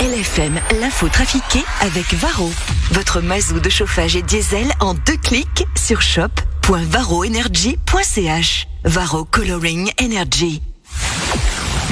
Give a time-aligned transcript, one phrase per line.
[0.00, 2.50] LFM, l'info trafiquée avec Varro.
[2.92, 8.66] Votre mazou de chauffage et diesel en deux clics sur shop.varroenergy.ch.
[8.84, 10.62] Varro Coloring Energy.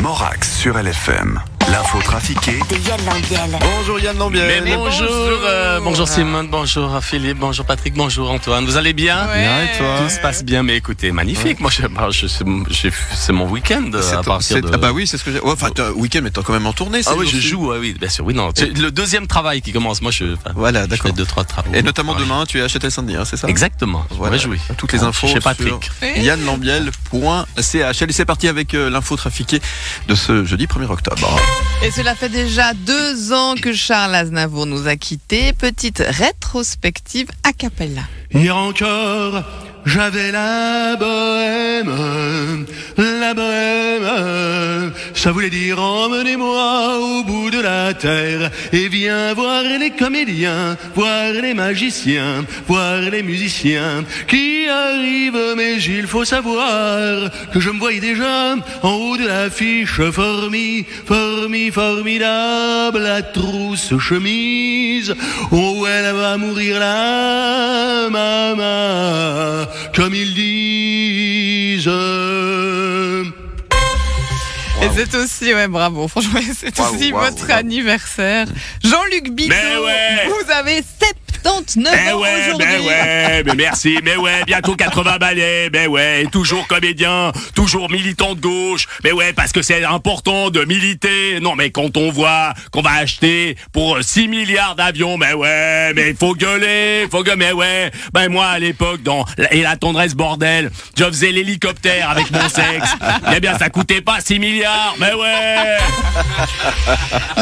[0.00, 1.42] Morax sur LFM.
[1.70, 3.58] L'info trafiquée De Yann Lambiel.
[3.60, 4.62] Bonjour Yann Lambiel.
[4.64, 8.64] Mais bonjour, euh, bonjour Simone, bonjour Philippe, bonjour Patrick, bonjour Antoine.
[8.64, 9.26] Vous allez bien?
[9.26, 9.98] Bien et toi?
[10.02, 11.60] Tout se passe bien, mais écoutez, magnifique.
[11.60, 14.70] Moi, je, bah, je- c'est mon week-end C'est à partir de.
[14.72, 15.40] Ah bah oui, c'est ce que j'ai.
[15.40, 17.00] Ouais, enfin, week-end, mais t'es quand même en tournée.
[17.06, 18.24] Ah oui, je joue, ouais, oui, bien sûr.
[18.24, 18.50] Oui, non.
[18.54, 20.00] C'est le deuxième travail qui commence.
[20.00, 20.24] Moi, je.
[20.54, 21.12] Voilà, d'accord.
[21.12, 21.70] deux, trois travaux.
[21.74, 22.20] Et notamment Ouais.
[22.20, 23.48] demain, tu es à Châtel-Saint-Denis, hein, c'est ça?
[23.48, 24.04] Exactement.
[24.10, 24.32] Je Voilà.
[24.32, 24.60] réjouis.
[24.76, 25.90] Toutes les infos Chez Patrick.
[26.16, 28.02] yannlambiel.ch.
[28.02, 29.60] Allez, c'est parti avec euh, l'info trafiquée
[30.08, 31.38] de ce jeudi 1er octobre.
[31.84, 35.52] Et cela fait déjà deux ans que Charles Aznavour nous a quittés.
[35.52, 38.02] Petite rétrospective a cappella.
[38.34, 39.44] Hier encore,
[39.86, 42.66] j'avais la bohème,
[42.98, 44.92] la bohème.
[45.14, 51.32] Ça voulait dire emmenez-moi au bout de la terre et viens voir les comédiens, voir
[51.32, 55.54] les magiciens, voir les musiciens qui arrivent.
[55.56, 61.70] Mais il faut savoir que je me voyais déjà en haut de l'affiche formi, formi,
[61.70, 65.14] formidable, la trousse chemise.
[65.50, 71.90] Oh, elle va mourir là, maman, comme ils disent.
[74.80, 76.06] Et c'est aussi, ouais, bravo.
[76.06, 78.46] Franchement, c'est aussi votre anniversaire.
[78.84, 80.28] Jean-Luc Bicot, Mais ouais.
[80.28, 80.82] vous avez
[81.42, 82.66] 79 Eh ans ouais, aujourd'hui.
[82.66, 88.34] ben ouais, mais merci, mais ouais, bientôt 80 balais, mais ouais, toujours comédien, toujours militant
[88.34, 91.40] de gauche, mais ouais, parce que c'est important de militer.
[91.40, 96.10] Non, mais quand on voit qu'on va acheter pour 6 milliards d'avions, mais ouais, mais
[96.10, 100.14] il faut gueuler, faut gueuler, mais ouais, ben moi à l'époque dans et la tendresse
[100.14, 102.90] bordel, je faisais l'hélicoptère avec mon sexe.
[103.34, 105.76] Eh bien, ça coûtait pas 6 milliards, mais ouais.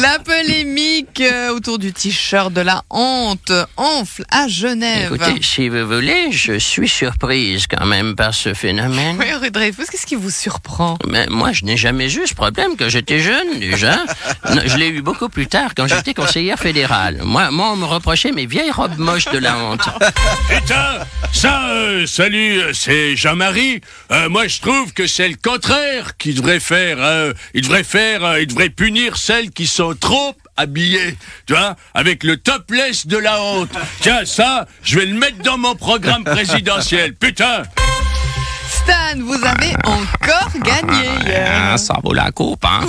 [0.00, 3.52] La polémique euh, autour du t-shirt de la honte
[3.84, 5.12] enfle à Genève.
[5.14, 9.16] Écoutez, si vous voulez, je suis surprise quand même par ce phénomène.
[9.18, 10.98] Oui, Rue Dreyfus, qu'est-ce qui vous surprend?
[11.06, 13.96] Mais moi, je n'ai jamais eu ce problème quand j'étais jeune, déjà.
[14.50, 17.20] Non, je l'ai eu beaucoup plus tard, quand j'étais conseillère fédérale.
[17.24, 19.86] Moi, moi, on me reprochait mes vieilles robes moches de la honte.
[20.48, 21.00] Putain,
[21.32, 23.80] ça, euh, salut, euh, c'est Jean-Marie.
[24.10, 26.96] Euh, moi, je trouve que c'est le contraire qu'il devrait faire.
[27.00, 31.16] euh, il devrait faire, euh, il devrait punir celles qui sont trop habillées,
[31.46, 33.70] tu vois, avec le topless de la honte.
[34.00, 37.14] Tiens, ça, je vais le mettre dans mon programme présidentiel.
[37.20, 37.62] Putain.
[38.68, 41.70] Stan, vous avez encore gagné hier.
[41.72, 42.80] Ah, ça vaut la coupe, hein.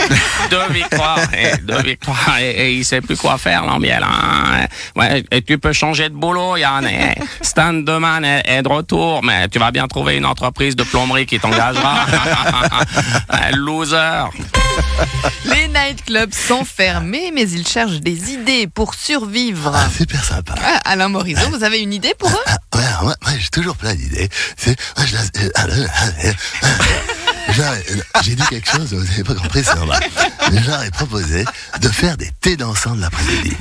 [0.50, 4.66] deux victoires, et deux victoires, et, et il sait plus quoi faire, l'ambiel, hein.
[4.96, 6.86] Ouais, et tu peux changer de boulot, Yann.
[6.86, 10.82] et Stan demain est, est de retour, mais tu vas bien trouver une entreprise de
[10.82, 12.06] plomberie qui t'engagera.
[13.54, 14.24] Loser.
[15.44, 19.72] Les nightclubs sont fermés, mais ils cherchent des idées pour survivre.
[19.74, 20.54] Ah, super sympa.
[20.62, 22.44] Ah, Alain Morisot, vous avez une idée pour eux?
[22.46, 24.28] Ah, ouais, moi, moi, j'ai toujours plein d'idées.
[24.56, 24.76] C'est,
[28.22, 30.00] J'ai dit quelque chose, vous n'avez pas compris, c'est normal.
[30.64, 31.44] J'aurais proposé
[31.80, 33.56] de faire des thés dansants de l'après-midi.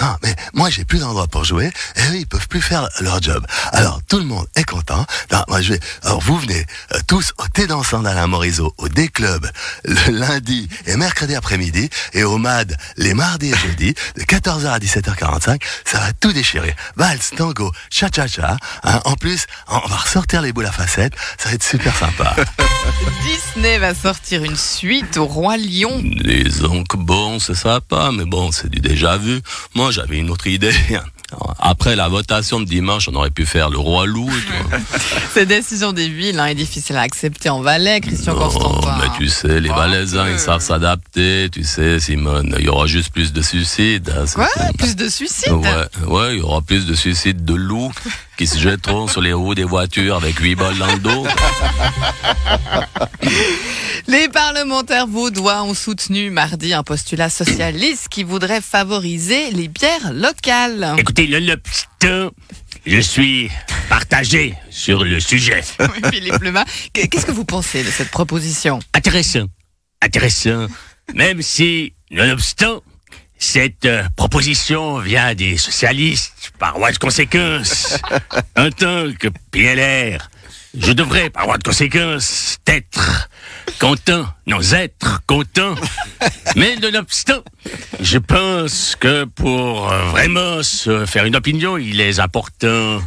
[0.00, 3.20] Non, mais moi, j'ai plus d'endroit pour jouer, et eux, ils peuvent plus faire leur
[3.22, 3.44] job.
[3.72, 5.04] Alors, tout le monde est content.
[5.32, 6.64] Non, moi, je vais, alors, vous venez
[6.94, 9.48] euh, tous au thé dansant d'Alain Morisot, au D-Club,
[9.84, 14.78] le lundi et mercredi après-midi, et au MAD, les mardis et jeudis, de 14h à
[14.78, 15.60] 17h45.
[15.84, 16.76] Ça va tout déchirer.
[16.96, 18.56] Valse, tango, cha-cha-cha.
[18.84, 19.00] hein.
[19.04, 21.14] En plus, on va ressortir les boules à facettes.
[21.38, 22.34] Ça va être super sympa.
[23.22, 26.00] Disney va sortir une suite au Roi Lion.
[26.02, 29.40] Disons que bon, c'est sympa, mais bon, c'est du déjà vu.
[29.74, 30.72] Moi, j'avais une autre idée.
[31.70, 34.30] Après la votation de dimanche, on aurait pu faire le roi loup.
[35.34, 38.96] Cette décision des villes hein, est difficile à accepter en Valais, Christian Non, Constantin.
[39.02, 41.50] mais tu sais, les Valaisans, ils savent s'adapter.
[41.52, 44.10] Tu sais, Simone, il y aura juste plus de suicides.
[44.16, 44.48] hein, Quoi.
[44.78, 47.92] Plus de suicides Ouais, ouais, il y aura plus de suicides de loups
[48.38, 51.26] qui se jetteront sur les roues des voitures avec huit balles dans le dos.
[54.08, 60.94] Les parlementaires vaudois ont soutenu mardi un postulat socialiste qui voudrait favoriser les bières locales.
[60.96, 62.30] Écoutez, le lobster,
[62.86, 63.50] je suis
[63.90, 65.62] partagé sur le sujet.
[65.80, 68.78] Oui, Philippe Lema, qu'est-ce que vous pensez de cette proposition?
[68.94, 69.44] Intéressant.
[70.00, 70.68] Intéressant.
[71.14, 72.82] Même si, nonobstant,
[73.38, 77.98] cette euh, proposition vient des socialistes par voie de conséquence,
[78.56, 80.30] en tant que PLR,
[80.74, 83.27] je devrais, par voie de conséquence, être
[83.78, 85.74] content, non, être content.
[86.56, 87.42] Mais nonobstant,
[88.00, 93.00] je pense que pour euh, vraiment se faire une opinion, il est important,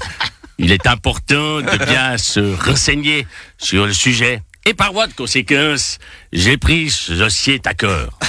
[0.57, 3.27] il est important de bien se renseigner
[3.57, 4.41] sur le sujet.
[4.65, 5.97] Et par voie de conséquence,
[6.31, 8.19] j'ai pris ce dossier à cœur.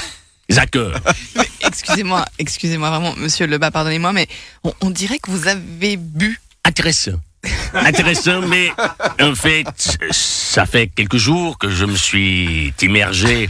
[1.64, 4.26] Excusez-moi, excusez-moi vraiment, monsieur Lebas, pardonnez-moi, mais
[4.64, 6.38] on, on dirait que vous avez bu.
[6.64, 7.12] Intéressant.
[7.74, 8.70] Intéressant, mais
[9.20, 13.48] en fait, ça fait quelques jours que je me suis immergé,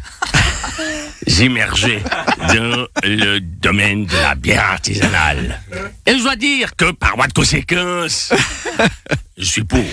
[1.27, 2.03] immergé
[2.49, 5.61] dans le domaine de la bière artisanale.
[6.06, 8.33] Et je dois dire que par voie de conséquence,
[9.37, 9.85] je suis pour.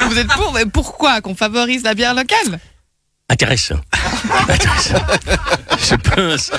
[0.00, 2.58] Vous êtes pour, mais pourquoi Qu'on favorise la bière locale?
[3.28, 3.80] Intéressant.
[4.48, 5.00] Intéressant.
[5.78, 6.50] Je pense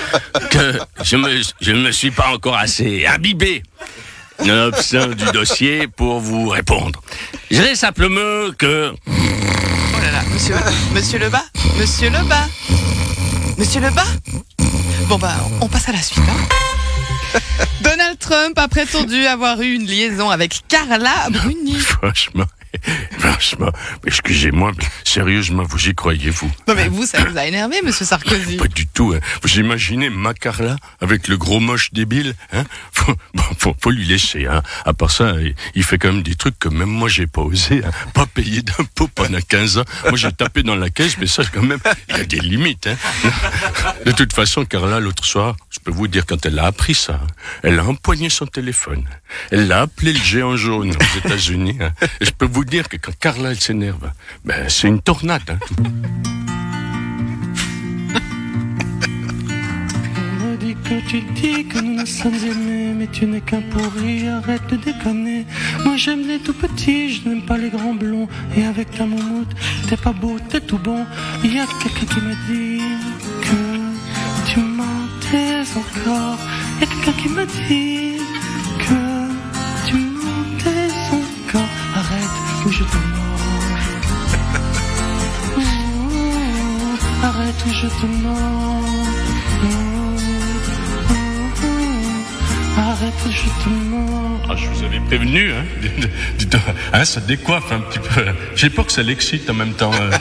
[0.50, 3.62] que je me, je ne me suis pas encore assez imbibé
[4.44, 7.02] nonobstant du dossier pour vous répondre.
[7.52, 10.56] Je dirais simplement que Oh là là, monsieur,
[10.94, 11.46] monsieur Lebas
[11.78, 12.48] Monsieur Lebas
[13.58, 14.08] Monsieur Lebas
[15.08, 16.24] Bon bah, on passe à la suite.
[16.28, 17.40] hein.
[17.82, 21.76] Donald Trump a prétendu avoir eu une liaison avec Carla Bruni.
[21.76, 22.46] franchement,
[23.44, 23.72] franchement,
[24.06, 26.52] excusez-moi, mais sérieusement, vous y croyez-vous?
[26.68, 28.58] Non mais vous, ça vous a énervé, monsieur Sarkozy.
[28.58, 29.14] Pas du tout.
[29.16, 29.20] Hein.
[29.42, 32.64] Vous imaginez Macarla avec le gros moche débile hein?
[32.94, 34.46] Faut, bon, faut, faut lui laisser.
[34.46, 34.64] Hein.
[34.86, 35.34] À part ça,
[35.76, 37.82] il, fait quand même des trucs que même moi j'ai pas osé.
[37.84, 37.92] Hein.
[38.14, 39.86] Pas payer d'impôts pendant 15 ans.
[40.06, 41.80] Moi j'ai tapé dans la caisse, mais ça quand même,
[42.10, 42.88] il y a des limites.
[42.88, 42.96] Hein.
[44.06, 47.14] De toute façon, Carla, l'autre soir, je peux vous dire quand elle a appris ça,
[47.14, 47.28] hein,
[47.64, 49.06] elle a empoigné son téléphone.
[49.52, 51.78] Elle l'a appelé le géant jaune aux États-Unis.
[51.82, 51.92] Hein.
[52.22, 54.12] Et je peux vous dire que quand Carla elle s'énerve,
[54.46, 55.42] ben c'est une tornade.
[55.50, 55.58] Hein.
[60.40, 63.62] On me dit que tu dis que nous nous sommes aimés, mais tu n'es qu'un
[63.62, 65.46] pourri, arrête de déconner.
[65.84, 68.28] Moi j'aime les tout petits, je n'aime pas les grands blonds.
[68.56, 69.52] Et avec ta moumoute,
[69.90, 71.06] t'es pas beau, t'es tout bon.
[71.44, 72.82] Il y a quelqu'un qui m'a dit
[73.42, 76.38] que tu mentais encore.
[76.78, 78.13] Il y a quelqu'un qui m'a dit
[82.64, 83.82] Arrête ou je te mange.
[85.56, 88.84] Ouh, Arrête je te mange.
[92.78, 94.42] Arrête, je te mens.
[94.50, 95.66] Ah, je vous avais prévenu, hein.
[96.94, 98.26] Hein, ça décoiffe un petit peu.
[98.56, 99.92] J'ai peur que ça l'excite en même temps.
[99.94, 100.12] euh.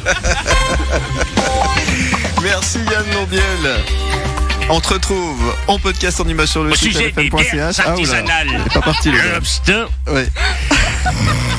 [2.42, 3.76] Merci Yann Lambiel.
[4.70, 7.52] On te retrouve en podcast en image sur le Au site sujet des lfm.ch.
[7.52, 8.46] bières Ah, oula, artisanales.
[8.48, 9.18] il est pas parti le
[10.12, 10.28] Ouais.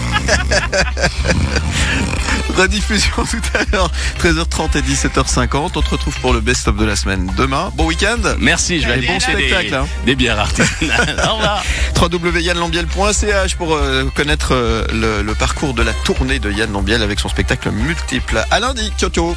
[2.57, 3.89] Rediffusion tout à l'heure,
[4.19, 5.71] 13h30 et 17h50.
[5.75, 7.71] On te retrouve pour le best-of de la semaine demain.
[7.75, 8.17] Bon week-end.
[8.39, 9.87] Merci, je vais Et aller bon spectacle, des, hein.
[10.05, 11.21] des bières artisanales.
[11.29, 11.63] Au revoir.
[12.01, 17.19] www.yannlambiel.ch pour euh, connaître euh, le, le parcours de la tournée de Yann Lambiel avec
[17.19, 18.43] son spectacle multiple.
[18.51, 19.35] À lundi, ciao ciao.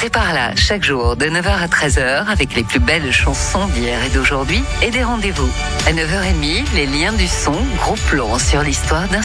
[0.00, 3.98] C'est par là, chaque jour, de 9h à 13h, avec les plus belles chansons d'hier
[4.04, 5.50] et d'aujourd'hui, et des rendez-vous.
[5.86, 9.22] À 9h30, les liens du son, gros plan sur l'histoire d'un